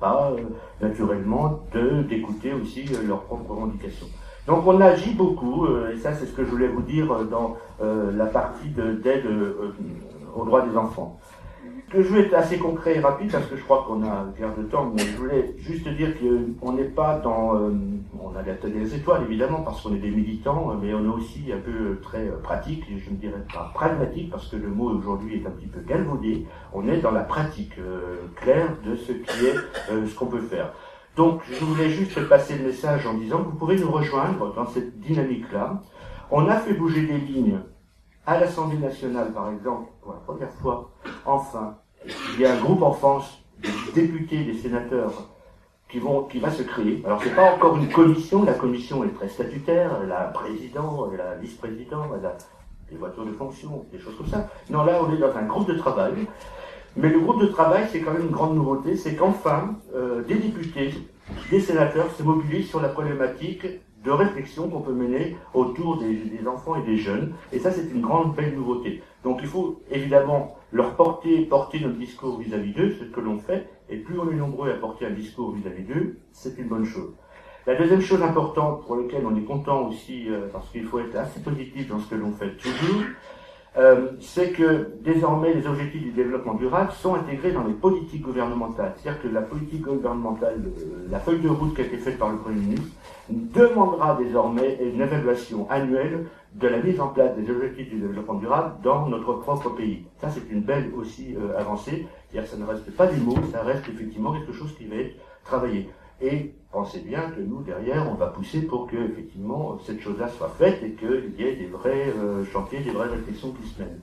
pas 0.00 0.32
euh, 0.32 0.42
naturellement 0.80 1.60
de, 1.72 2.02
d'écouter 2.02 2.52
aussi 2.52 2.84
euh, 2.92 3.06
leurs 3.06 3.22
propres 3.22 3.52
revendications. 3.52 4.06
Donc 4.46 4.64
on 4.64 4.80
agit 4.80 5.14
beaucoup, 5.14 5.66
euh, 5.66 5.92
et 5.92 5.98
ça 5.98 6.14
c'est 6.14 6.26
ce 6.26 6.32
que 6.32 6.44
je 6.44 6.50
voulais 6.50 6.68
vous 6.68 6.82
dire 6.82 7.06
dans 7.24 7.56
la 7.80 8.26
partie 8.26 8.68
d'aide 8.68 9.24
aux 10.36 10.44
droits 10.44 10.62
des 10.62 10.76
enfants 10.76 11.18
que 11.90 12.02
je 12.02 12.08
vais 12.08 12.20
être 12.22 12.34
assez 12.34 12.58
concret 12.58 12.96
et 12.96 13.00
rapide 13.00 13.30
parce 13.30 13.46
que 13.46 13.56
je 13.56 13.62
crois 13.62 13.84
qu'on 13.86 14.02
a 14.02 14.26
guère 14.36 14.54
de 14.56 14.64
temps, 14.64 14.92
mais 14.94 15.02
je 15.02 15.16
voulais 15.16 15.54
juste 15.58 15.86
dire 15.88 16.14
qu'on 16.18 16.72
n'est 16.72 16.84
pas 16.84 17.18
dans. 17.18 17.56
Euh, 17.56 17.70
on 18.20 18.34
a 18.36 18.42
des 18.42 18.94
étoiles 18.94 19.22
évidemment 19.22 19.60
parce 19.60 19.82
qu'on 19.82 19.94
est 19.94 19.98
des 19.98 20.10
militants, 20.10 20.74
mais 20.82 20.92
on 20.94 21.04
est 21.04 21.14
aussi 21.14 21.44
un 21.52 21.58
peu 21.58 21.98
très 22.02 22.26
pratique, 22.42 22.84
et 22.90 22.98
je 22.98 23.10
ne 23.10 23.16
dirais 23.16 23.44
pas 23.52 23.70
pragmatique 23.74 24.30
parce 24.30 24.48
que 24.48 24.56
le 24.56 24.68
mot 24.68 24.90
aujourd'hui 24.90 25.40
est 25.40 25.46
un 25.46 25.50
petit 25.50 25.66
peu 25.66 25.80
galvaudé. 25.80 26.46
On 26.72 26.88
est 26.88 26.98
dans 26.98 27.12
la 27.12 27.22
pratique 27.22 27.78
euh, 27.78 28.16
claire 28.34 28.70
de 28.84 28.96
ce 28.96 29.12
qui 29.12 29.46
est 29.46 29.56
euh, 29.90 30.06
ce 30.06 30.14
qu'on 30.14 30.26
peut 30.26 30.40
faire. 30.40 30.72
Donc 31.16 31.42
je 31.50 31.64
voulais 31.64 31.88
juste 31.88 32.20
passer 32.28 32.58
le 32.58 32.64
message 32.64 33.06
en 33.06 33.14
disant 33.14 33.38
que 33.38 33.50
vous 33.50 33.56
pouvez 33.56 33.76
nous 33.76 33.90
rejoindre 33.90 34.52
dans 34.54 34.66
cette 34.66 35.00
dynamique-là. 35.00 35.80
On 36.30 36.48
a 36.48 36.56
fait 36.56 36.74
bouger 36.74 37.06
des 37.06 37.18
lignes 37.18 37.60
à 38.26 38.40
l'Assemblée 38.40 38.78
nationale, 38.78 39.32
par 39.32 39.50
exemple, 39.50 39.88
pour 40.02 40.12
la 40.12 40.18
première 40.18 40.52
fois, 40.54 40.90
enfin, 41.24 41.78
il 42.34 42.40
y 42.40 42.46
a 42.46 42.54
un 42.54 42.60
groupe 42.60 42.82
en 42.82 42.92
France 42.92 43.38
des 43.58 43.70
députés, 43.94 44.44
des 44.44 44.54
sénateurs 44.54 45.12
qui 45.88 46.00
vont, 46.00 46.24
qui 46.24 46.40
va 46.40 46.50
se 46.50 46.62
créer. 46.62 47.02
Alors 47.06 47.22
c'est 47.22 47.34
pas 47.34 47.52
encore 47.54 47.76
une 47.76 47.88
commission, 47.88 48.44
la 48.44 48.54
commission 48.54 49.04
est 49.04 49.14
très 49.14 49.28
statutaire, 49.28 49.98
elle 50.02 50.10
a 50.10 50.28
un 50.28 50.32
président, 50.32 51.08
elle 51.12 51.20
a 51.20 51.30
un 51.30 51.34
vice-président, 51.36 52.10
elle 52.18 52.26
a 52.26 52.36
des 52.90 52.96
voitures 52.96 53.24
de 53.24 53.32
fonction, 53.32 53.86
des 53.92 53.98
choses 53.98 54.16
comme 54.16 54.26
ça. 54.26 54.48
Non, 54.70 54.84
là 54.84 55.00
on 55.02 55.14
est 55.14 55.18
dans 55.18 55.34
un 55.36 55.44
groupe 55.44 55.68
de 55.68 55.74
travail. 55.74 56.26
Mais 56.96 57.10
le 57.10 57.20
groupe 57.20 57.40
de 57.40 57.46
travail, 57.46 57.86
c'est 57.92 58.00
quand 58.00 58.12
même 58.12 58.22
une 58.22 58.30
grande 58.30 58.56
nouveauté, 58.56 58.96
c'est 58.96 59.14
qu'enfin, 59.16 59.76
euh, 59.94 60.22
des 60.22 60.36
députés, 60.36 60.94
des 61.50 61.60
sénateurs 61.60 62.10
se 62.12 62.22
mobilisent 62.22 62.68
sur 62.68 62.80
la 62.80 62.88
problématique 62.88 63.66
de 64.06 64.10
réflexion 64.12 64.70
qu'on 64.70 64.80
peut 64.80 64.92
mener 64.92 65.36
autour 65.52 65.98
des, 65.98 66.16
enfants 66.46 66.76
et 66.76 66.82
des 66.82 66.96
jeunes. 66.96 67.34
Et 67.52 67.58
ça, 67.58 67.72
c'est 67.72 67.90
une 67.90 68.00
grande 68.00 68.34
belle 68.36 68.54
nouveauté. 68.54 69.02
Donc 69.24 69.40
il 69.42 69.48
faut 69.48 69.82
évidemment 69.90 70.56
leur 70.72 70.94
porter, 70.94 71.44
porter 71.46 71.80
notre 71.80 71.98
discours 71.98 72.38
vis-à-vis 72.38 72.72
d'eux, 72.72 72.90
ce 72.92 73.04
que 73.04 73.20
l'on 73.20 73.38
fait, 73.38 73.68
et 73.88 73.96
plus 73.96 74.18
on 74.18 74.30
est 74.30 74.36
nombreux 74.36 74.70
à 74.70 74.74
porter 74.74 75.06
un 75.06 75.10
discours 75.10 75.52
vis-à-vis 75.52 75.82
d'eux, 75.82 76.18
c'est 76.32 76.56
une 76.58 76.68
bonne 76.68 76.84
chose. 76.84 77.14
La 77.66 77.74
deuxième 77.74 78.00
chose 78.00 78.22
importante 78.22 78.86
pour 78.86 78.94
laquelle 78.94 79.26
on 79.26 79.36
est 79.36 79.44
content 79.44 79.88
aussi, 79.88 80.30
euh, 80.30 80.48
parce 80.52 80.68
qu'il 80.70 80.84
faut 80.84 81.00
être 81.00 81.16
assez 81.16 81.40
positif 81.40 81.88
dans 81.88 81.98
ce 81.98 82.08
que 82.08 82.14
l'on 82.14 82.30
fait 82.30 82.56
toujours, 82.56 83.02
euh, 83.78 84.12
c'est 84.20 84.52
que 84.52 84.88
désormais 85.02 85.52
les 85.52 85.66
objectifs 85.66 86.02
du 86.02 86.12
développement 86.12 86.54
durable 86.54 86.92
sont 86.92 87.14
intégrés 87.14 87.52
dans 87.52 87.64
les 87.64 87.74
politiques 87.74 88.22
gouvernementales. 88.22 88.94
C'est-à-dire 88.96 89.22
que 89.22 89.28
la 89.28 89.42
politique 89.42 89.82
gouvernementale, 89.82 90.62
la 91.10 91.20
feuille 91.20 91.40
de 91.40 91.48
route 91.50 91.74
qui 91.74 91.82
a 91.82 91.84
été 91.84 91.98
faite 91.98 92.18
par 92.18 92.30
le 92.30 92.38
Premier 92.38 92.60
ministre, 92.60 92.88
demandera 93.28 94.16
désormais 94.16 94.78
une 94.80 95.00
évaluation 95.00 95.68
annuelle 95.70 96.26
de 96.54 96.68
la 96.68 96.78
mise 96.78 97.00
en 97.00 97.08
place 97.08 97.36
des 97.36 97.50
objectifs 97.50 97.90
du 97.90 98.00
développement 98.00 98.34
durable 98.34 98.76
dans 98.82 99.08
notre 99.08 99.34
propre 99.34 99.70
pays. 99.70 100.06
Ça, 100.22 100.30
c'est 100.30 100.50
une 100.50 100.62
belle 100.62 100.90
aussi 100.96 101.36
euh, 101.36 101.58
avancée. 101.58 102.06
C'est-à-dire 102.30 102.50
que 102.50 102.56
ça 102.56 102.62
ne 102.62 102.68
reste 102.68 102.90
pas 102.96 103.06
des 103.06 103.20
mots, 103.20 103.36
ça 103.52 103.62
reste 103.62 103.86
effectivement 103.88 104.32
quelque 104.32 104.52
chose 104.52 104.74
qui 104.78 104.86
va 104.86 104.96
être 104.96 105.16
travaillé. 105.44 105.90
Et 106.20 106.54
pensez 106.72 107.00
bien 107.00 107.30
que 107.30 107.40
nous, 107.40 107.62
derrière, 107.62 108.10
on 108.10 108.14
va 108.14 108.28
pousser 108.28 108.62
pour 108.62 108.86
que, 108.86 108.96
effectivement, 108.96 109.78
cette 109.84 110.00
chose-là 110.00 110.28
soit 110.28 110.48
faite 110.48 110.82
et 110.82 110.92
qu'il 110.92 111.34
y 111.38 111.44
ait 111.44 111.56
des 111.56 111.66
vrais 111.66 112.08
euh, 112.08 112.44
chantiers, 112.44 112.80
des 112.80 112.90
vraies 112.90 113.08
réflexions 113.08 113.52
qui 113.52 113.68
se 113.68 113.80
mènent. 113.80 114.00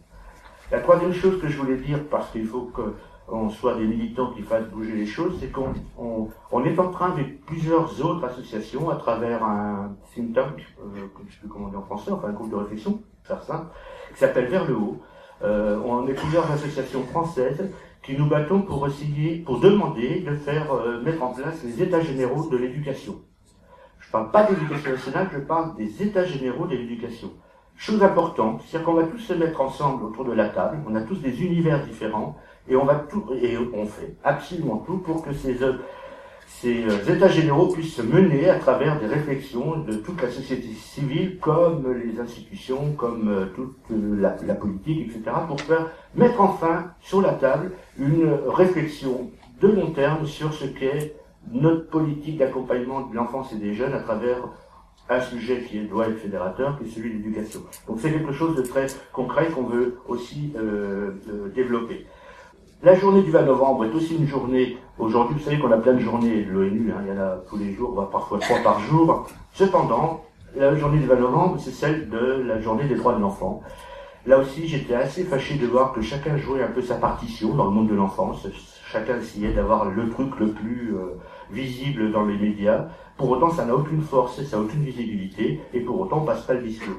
La 0.71 0.79
troisième 0.79 1.13
chose 1.13 1.39
que 1.41 1.47
je 1.47 1.57
voulais 1.57 1.77
dire, 1.77 1.99
parce 2.09 2.31
qu'il 2.31 2.45
faut 2.45 2.71
qu'on 2.73 3.49
soit 3.49 3.75
des 3.75 3.85
militants 3.85 4.31
qui 4.33 4.41
fassent 4.41 4.69
bouger 4.69 4.93
les 4.93 5.05
choses, 5.05 5.37
c'est 5.39 5.51
qu'on 5.51 5.73
on, 6.51 6.63
est 6.63 6.79
en 6.79 6.89
train, 6.89 7.11
avec 7.11 7.45
plusieurs 7.45 8.03
autres 8.05 8.25
associations, 8.25 8.89
à 8.89 8.95
travers 8.95 9.43
un 9.43 9.95
think 10.13 10.33
tank, 10.33 10.65
euh, 10.79 10.85
je 10.93 11.23
ne 11.23 11.29
sais 11.29 11.39
plus 11.39 11.49
comment 11.49 11.69
on 11.73 11.77
en 11.77 11.83
français, 11.83 12.11
enfin 12.11 12.29
un 12.29 12.33
groupe 12.33 12.51
de 12.51 12.55
réflexion, 12.55 13.01
faire 13.23 13.43
simple, 13.43 13.67
qui 14.13 14.19
s'appelle 14.19 14.47
Vers 14.47 14.67
le 14.67 14.75
haut. 14.75 14.97
Euh, 15.43 15.79
on 15.85 16.07
est 16.07 16.13
plusieurs 16.13 16.49
associations 16.51 17.03
françaises 17.03 17.69
qui 18.03 18.17
nous 18.17 18.27
battons 18.27 18.61
pour 18.61 18.85
essayer, 18.85 19.37
pour 19.37 19.59
demander 19.59 20.19
de 20.19 20.35
faire 20.35 20.71
euh, 20.73 21.01
mettre 21.01 21.23
en 21.23 21.33
place 21.33 21.63
les 21.63 21.81
états 21.81 22.01
généraux 22.01 22.49
de 22.49 22.57
l'éducation. 22.57 23.15
Je 23.99 24.07
ne 24.07 24.11
parle 24.11 24.31
pas 24.31 24.43
d'éducation 24.43 24.91
nationale, 24.91 25.29
je 25.33 25.39
parle 25.39 25.75
des 25.75 26.03
états 26.03 26.25
généraux 26.25 26.67
de 26.67 26.75
l'éducation. 26.75 27.31
Chose 27.75 28.03
importante, 28.03 28.61
c'est-à-dire 28.61 28.85
qu'on 28.85 28.93
va 28.93 29.03
tous 29.03 29.17
se 29.17 29.33
mettre 29.33 29.61
ensemble 29.61 30.03
autour 30.03 30.25
de 30.25 30.33
la 30.33 30.49
table, 30.49 30.79
on 30.87 30.93
a 30.95 31.01
tous 31.01 31.19
des 31.21 31.43
univers 31.43 31.83
différents, 31.83 32.37
et 32.67 32.75
on 32.75 32.85
va 32.85 32.95
tout, 32.95 33.25
et 33.41 33.57
on 33.57 33.85
fait 33.85 34.15
absolument 34.23 34.77
tout 34.85 34.97
pour 34.99 35.23
que 35.23 35.33
ces, 35.33 35.57
ces 36.61 36.83
euh, 36.85 37.15
états 37.15 37.27
généraux 37.27 37.67
puissent 37.67 37.95
se 37.95 38.01
mener 38.01 38.49
à 38.49 38.59
travers 38.59 38.99
des 38.99 39.07
réflexions 39.07 39.79
de 39.79 39.93
toute 39.95 40.21
la 40.21 40.29
société 40.29 40.67
civile, 40.73 41.37
comme 41.39 41.93
les 41.93 42.19
institutions, 42.19 42.93
comme 42.97 43.29
euh, 43.29 43.45
toute 43.55 43.75
euh, 43.91 44.15
la, 44.19 44.35
la, 44.45 44.55
politique, 44.55 45.07
etc., 45.09 45.35
pour 45.47 45.59
faire 45.61 45.91
mettre 46.15 46.39
enfin 46.41 46.91
sur 47.01 47.21
la 47.21 47.33
table 47.33 47.71
une 47.97 48.31
réflexion 48.47 49.31
de 49.61 49.67
long 49.67 49.91
terme 49.91 50.25
sur 50.25 50.53
ce 50.53 50.65
qu'est 50.65 51.15
notre 51.51 51.89
politique 51.89 52.37
d'accompagnement 52.37 53.01
de 53.01 53.15
l'enfance 53.15 53.51
et 53.53 53.57
des 53.57 53.73
jeunes 53.73 53.93
à 53.93 53.99
travers 53.99 54.47
un 55.09 55.19
sujet 55.19 55.63
qui 55.69 55.79
doit 55.81 56.07
être 56.07 56.19
fédérateur, 56.19 56.77
qui 56.77 56.85
est 56.85 56.91
celui 56.91 57.09
de 57.09 57.15
l'éducation. 57.15 57.61
Donc 57.87 57.99
c'est 57.99 58.11
quelque 58.11 58.31
chose 58.31 58.55
de 58.55 58.61
très 58.61 58.87
concret 59.11 59.47
qu'on 59.47 59.63
veut 59.63 59.97
aussi 60.07 60.53
euh, 60.55 61.11
développer. 61.53 62.05
La 62.81 62.95
journée 62.95 63.21
du 63.21 63.31
20 63.31 63.43
novembre 63.43 63.85
est 63.85 63.93
aussi 63.93 64.15
une 64.15 64.27
journée, 64.27 64.77
aujourd'hui 64.99 65.35
vous 65.37 65.43
savez 65.43 65.59
qu'on 65.59 65.71
a 65.71 65.77
plein 65.77 65.93
de 65.93 65.99
journées 65.99 66.43
de 66.43 66.51
l'ONU, 66.51 66.91
hein, 66.91 67.01
il 67.05 67.13
y 67.13 67.17
en 67.17 67.21
a 67.21 67.37
tous 67.49 67.57
les 67.57 67.73
jours, 67.73 68.09
parfois 68.11 68.39
trois 68.39 68.59
par 68.59 68.79
jour. 68.79 69.27
Cependant, 69.53 70.23
la 70.55 70.75
journée 70.75 70.99
du 70.99 71.07
20 71.07 71.15
novembre, 71.15 71.55
c'est 71.59 71.71
celle 71.71 72.09
de 72.09 72.43
la 72.45 72.61
journée 72.61 72.85
des 72.85 72.95
droits 72.95 73.15
de 73.15 73.21
l'enfant. 73.21 73.61
Là 74.25 74.37
aussi, 74.37 74.67
j'étais 74.67 74.95
assez 74.95 75.23
fâché 75.23 75.55
de 75.55 75.67
voir 75.67 75.91
que 75.91 76.01
chacun 76.01 76.37
jouait 76.37 76.63
un 76.63 76.67
peu 76.67 76.81
sa 76.81 76.95
partition 76.95 77.55
dans 77.55 77.65
le 77.65 77.71
monde 77.71 77.89
de 77.89 77.95
l'enfance. 77.95 78.47
Chacun 78.87 79.17
essayait 79.17 79.51
d'avoir 79.51 79.85
le 79.85 80.09
truc 80.09 80.39
le 80.39 80.51
plus 80.51 80.95
euh, 80.95 81.19
visible 81.51 82.11
dans 82.11 82.23
les 82.25 82.37
médias. 82.37 82.85
Pour 83.17 83.31
autant, 83.31 83.49
ça 83.49 83.65
n'a 83.65 83.75
aucune 83.75 84.01
force, 84.01 84.41
ça 84.43 84.57
n'a 84.57 84.63
aucune 84.63 84.83
visibilité, 84.83 85.59
et 85.73 85.81
pour 85.81 85.99
autant, 85.99 86.19
on 86.19 86.25
passe 86.25 86.43
pas 86.43 86.53
le 86.53 86.61
discours. 86.61 86.95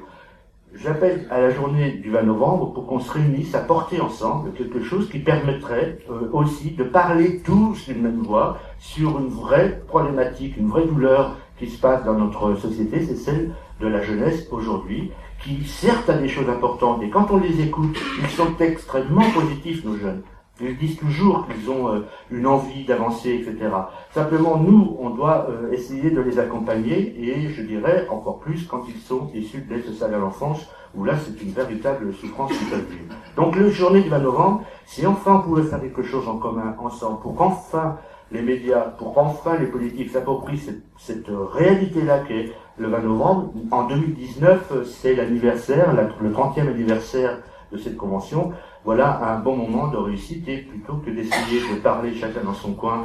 J'appelle 0.77 1.25
à 1.31 1.39
la 1.39 1.51
journée 1.51 1.91
du 1.91 2.11
20 2.11 2.23
novembre 2.23 2.73
pour 2.73 2.85
qu'on 2.85 2.99
se 2.99 3.09
réunisse 3.11 3.55
à 3.55 3.59
porter 3.59 4.01
ensemble 4.01 4.51
quelque 4.53 4.83
chose 4.83 5.09
qui 5.09 5.19
permettrait 5.19 5.99
euh, 6.09 6.29
aussi 6.33 6.71
de 6.71 6.83
parler 6.83 7.41
tous 7.43 7.85
d'une 7.85 8.01
même 8.01 8.23
voix 8.23 8.57
sur 8.77 9.17
une 9.19 9.29
vraie 9.29 9.81
problématique, 9.87 10.57
une 10.57 10.67
vraie 10.67 10.85
douleur 10.85 11.37
qui 11.57 11.67
se 11.67 11.79
passe 11.79 12.03
dans 12.03 12.15
notre 12.15 12.55
société, 12.55 13.05
c'est 13.05 13.15
celle 13.15 13.51
de 13.79 13.87
la 13.87 14.01
jeunesse 14.01 14.47
aujourd'hui, 14.51 15.11
qui 15.41 15.63
certes 15.63 16.09
a 16.09 16.17
des 16.17 16.27
choses 16.27 16.49
importantes, 16.49 17.01
et 17.03 17.09
quand 17.09 17.31
on 17.31 17.37
les 17.37 17.61
écoute, 17.61 17.97
ils 18.21 18.29
sont 18.29 18.57
extrêmement 18.59 19.29
positifs, 19.33 19.85
nos 19.85 19.95
jeunes. 19.95 20.23
Ils 20.61 20.77
disent 20.77 20.97
toujours 20.97 21.47
qu'ils 21.47 21.69
ont 21.69 21.89
euh, 21.89 21.99
une 22.31 22.47
envie 22.47 22.85
d'avancer, 22.85 23.33
etc. 23.33 23.69
Simplement, 24.11 24.57
nous, 24.57 24.95
on 24.99 25.09
doit 25.09 25.47
euh, 25.49 25.71
essayer 25.73 26.11
de 26.11 26.21
les 26.21 26.39
accompagner, 26.39 27.13
et 27.19 27.49
je 27.49 27.61
dirais 27.61 28.07
encore 28.09 28.39
plus 28.39 28.65
quand 28.65 28.83
ils 28.87 29.01
sont 29.01 29.29
issus 29.33 29.61
de 29.61 29.73
l'aide 29.73 29.85
sociale 29.85 30.13
à 30.13 30.17
l'enfance, 30.17 30.65
où 30.95 31.03
là, 31.03 31.15
c'est 31.17 31.41
une 31.43 31.51
véritable 31.51 32.13
souffrance 32.13 32.53
qu'ils 32.57 32.69
peuvent 32.69 32.89
vivre. 32.89 33.13
Donc, 33.35 33.57
le 33.57 33.69
journée 33.69 34.01
du 34.01 34.07
20 34.07 34.19
novembre, 34.19 34.63
si 34.85 35.05
enfin 35.05 35.41
on 35.43 35.47
pouvait 35.47 35.63
faire 35.63 35.81
quelque 35.81 36.03
chose 36.03 36.25
en 36.29 36.37
commun, 36.37 36.73
ensemble, 36.79 37.19
pour 37.19 37.35
qu'enfin 37.35 37.97
les 38.31 38.41
médias, 38.41 38.81
pour 38.97 39.13
qu'enfin 39.13 39.57
les 39.57 39.67
politiques 39.67 40.09
s'approprient 40.09 40.57
cette, 40.57 40.83
cette 40.97 41.27
réalité-là 41.27 42.19
qui 42.19 42.33
est 42.33 42.53
le 42.77 42.87
20 42.87 42.99
novembre. 42.99 43.53
En 43.71 43.87
2019, 43.87 44.85
c'est 44.85 45.15
l'anniversaire, 45.15 45.93
le 46.21 46.31
30e 46.31 46.69
anniversaire 46.69 47.39
de 47.71 47.77
cette 47.77 47.97
convention 47.97 48.53
voilà 48.85 49.19
un 49.33 49.39
bon 49.39 49.57
moment 49.57 49.87
de 49.87 49.97
réussite 49.97 50.47
et 50.47 50.57
plutôt 50.57 50.97
que 50.97 51.09
d'essayer 51.09 51.59
de 51.73 51.79
parler 51.81 52.13
chacun 52.13 52.43
dans 52.43 52.53
son 52.53 52.73
coin, 52.73 53.03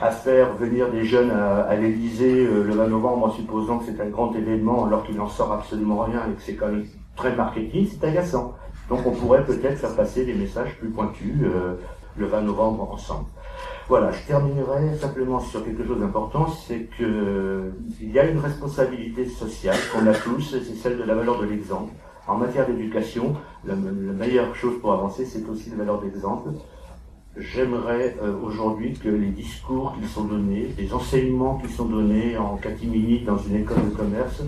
à 0.00 0.10
faire 0.10 0.54
venir 0.54 0.90
des 0.90 1.04
jeunes 1.04 1.30
à, 1.30 1.60
à 1.60 1.76
l'Elysée 1.76 2.44
euh, 2.44 2.64
le 2.64 2.74
20 2.74 2.88
novembre 2.88 3.26
en 3.26 3.30
supposant 3.30 3.78
que 3.78 3.84
c'est 3.86 4.00
un 4.00 4.08
grand 4.08 4.34
événement 4.34 4.84
alors 4.84 5.04
qu'il 5.04 5.16
n'en 5.16 5.28
sort 5.28 5.52
absolument 5.52 6.00
rien 6.00 6.22
et 6.28 6.34
que 6.34 6.42
c'est 6.42 6.56
quand 6.56 6.66
même 6.66 6.86
très 7.14 7.36
marketing, 7.36 7.88
c'est 7.88 8.04
agaçant. 8.04 8.54
Donc 8.88 9.06
on 9.06 9.12
pourrait 9.12 9.44
peut-être 9.44 9.78
faire 9.78 9.94
passer 9.94 10.24
des 10.24 10.34
messages 10.34 10.76
plus 10.80 10.88
pointus 10.88 11.36
euh, 11.44 11.74
le 12.16 12.26
20 12.26 12.40
novembre 12.40 12.90
ensemble. 12.92 13.26
Voilà, 13.88 14.10
je 14.10 14.26
terminerai 14.26 14.96
simplement 14.96 15.38
sur 15.38 15.64
quelque 15.64 15.86
chose 15.86 16.00
d'important, 16.00 16.48
c'est 16.48 16.88
que 16.98 17.72
il 18.00 18.10
y 18.10 18.18
a 18.18 18.24
une 18.24 18.38
responsabilité 18.38 19.26
sociale 19.26 19.76
qu'on 19.92 20.04
a 20.08 20.14
tous, 20.14 20.40
c'est 20.50 20.74
celle 20.74 20.98
de 20.98 21.04
la 21.04 21.14
valeur 21.14 21.40
de 21.40 21.46
l'exemple 21.46 21.92
En 22.26 22.36
matière 22.36 22.66
d'éducation, 22.66 23.34
la, 23.64 23.74
meilleure 23.74 24.54
chose 24.54 24.80
pour 24.80 24.92
avancer, 24.92 25.24
c'est 25.24 25.48
aussi 25.48 25.70
la 25.70 25.76
valeur 25.76 26.00
d'exemple. 26.00 26.50
J'aimerais 27.36 28.16
euh, 28.22 28.34
aujourd'hui 28.44 28.92
que 28.92 29.08
les 29.08 29.30
discours 29.30 29.94
qui 30.00 30.06
sont 30.06 30.24
donnés, 30.24 30.74
les 30.78 30.92
enseignements 30.92 31.58
qui 31.58 31.72
sont 31.72 31.86
donnés 31.86 32.36
en 32.36 32.56
catimini 32.56 33.20
dans 33.20 33.38
une 33.38 33.56
école 33.56 33.90
de 33.90 33.96
commerce, 33.96 34.42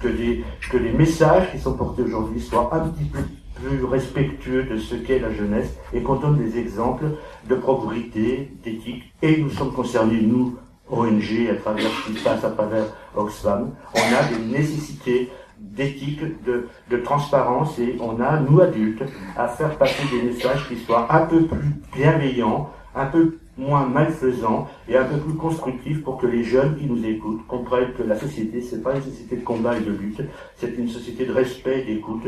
que, 0.00 0.08
que 0.08 0.76
les 0.78 0.92
messages 0.92 1.52
qui 1.52 1.58
sont 1.58 1.74
portés 1.74 2.02
aujourd'hui 2.02 2.40
soient 2.40 2.74
un 2.74 2.88
petit 2.88 3.04
peu 3.04 3.20
plus 3.62 3.84
respectueux 3.84 4.64
de 4.64 4.78
ce 4.78 4.94
qu'est 4.94 5.18
la 5.18 5.32
jeunesse 5.32 5.76
et 5.92 6.00
qu'on 6.00 6.16
donne 6.16 6.38
des 6.38 6.58
exemples 6.58 7.04
de 7.48 7.54
propriété, 7.54 8.50
d'éthique. 8.64 9.12
Et 9.20 9.36
nous 9.36 9.50
sommes 9.50 9.72
concernés, 9.72 10.22
nous, 10.22 10.56
ONG, 10.90 11.48
à 11.50 11.54
travers 11.54 11.88
ce 11.88 12.10
qui 12.10 12.18
se 12.18 12.24
passe 12.24 12.44
à 12.44 12.50
travers 12.50 12.84
Oxfam. 13.14 13.70
On 13.94 13.98
a 13.98 14.36
des 14.36 14.44
nécessités 14.44 15.30
d'éthique, 15.70 16.20
de, 16.44 16.96
transparence 16.98 17.78
et 17.78 17.96
on 18.00 18.20
a, 18.20 18.40
nous 18.40 18.60
adultes, 18.60 19.02
à 19.36 19.48
faire 19.48 19.76
passer 19.78 20.02
des 20.10 20.22
messages 20.22 20.68
qui 20.68 20.76
soient 20.76 21.06
un 21.12 21.26
peu 21.26 21.46
plus 21.46 21.74
bienveillants, 21.94 22.70
un 22.94 23.06
peu 23.06 23.38
moins 23.56 23.86
malfaisants 23.86 24.68
et 24.88 24.96
un 24.96 25.04
peu 25.04 25.18
plus 25.18 25.34
constructifs 25.34 26.02
pour 26.02 26.18
que 26.18 26.26
les 26.26 26.44
jeunes 26.44 26.76
qui 26.76 26.86
nous 26.86 27.04
écoutent 27.04 27.46
comprennent 27.46 27.92
que 27.92 28.02
la 28.02 28.18
société, 28.18 28.60
c'est 28.60 28.82
pas 28.82 28.94
une 28.94 29.02
société 29.02 29.36
de 29.36 29.44
combat 29.44 29.76
et 29.76 29.80
de 29.80 29.92
lutte, 29.92 30.22
c'est 30.56 30.76
une 30.76 30.88
société 30.88 31.26
de 31.26 31.32
respect, 31.32 31.84
d'écoute 31.84 32.26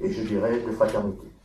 et 0.00 0.12
je 0.12 0.22
dirais 0.22 0.60
de 0.66 0.72
fraternité. 0.72 1.35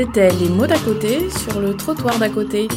C'était 0.00 0.30
les 0.30 0.48
mots 0.48 0.68
d'à 0.68 0.78
côté 0.78 1.28
sur 1.28 1.58
le 1.58 1.74
trottoir 1.74 2.20
d'à 2.20 2.28
côté. 2.28 2.68